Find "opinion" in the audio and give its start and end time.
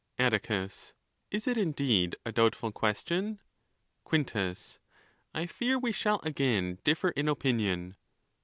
7.29-7.95